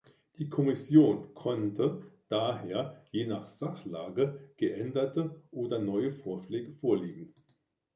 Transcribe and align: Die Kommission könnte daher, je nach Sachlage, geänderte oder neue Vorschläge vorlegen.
Die 0.39 0.49
Kommission 0.49 1.27
könnte 1.35 2.01
daher, 2.27 2.99
je 3.11 3.27
nach 3.27 3.47
Sachlage, 3.47 4.39
geänderte 4.57 5.39
oder 5.51 5.77
neue 5.77 6.11
Vorschläge 6.11 6.73
vorlegen. 6.73 7.31